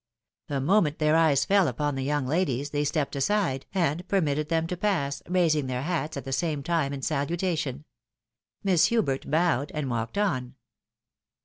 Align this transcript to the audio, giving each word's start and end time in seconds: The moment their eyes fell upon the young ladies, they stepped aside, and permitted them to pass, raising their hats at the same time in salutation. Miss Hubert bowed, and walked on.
The 0.47 0.59
moment 0.59 0.97
their 0.97 1.15
eyes 1.15 1.45
fell 1.45 1.67
upon 1.67 1.93
the 1.93 2.01
young 2.03 2.25
ladies, 2.25 2.71
they 2.71 2.83
stepped 2.83 3.15
aside, 3.15 3.67
and 3.71 4.07
permitted 4.07 4.49
them 4.49 4.65
to 4.65 4.75
pass, 4.75 5.21
raising 5.27 5.67
their 5.67 5.83
hats 5.83 6.17
at 6.17 6.25
the 6.25 6.33
same 6.33 6.63
time 6.63 6.91
in 6.91 7.03
salutation. 7.03 7.85
Miss 8.63 8.85
Hubert 8.85 9.29
bowed, 9.29 9.71
and 9.75 9.91
walked 9.91 10.17
on. 10.17 10.55